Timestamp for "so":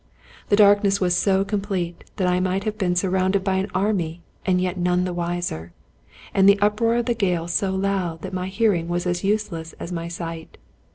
1.15-1.45, 7.47-7.69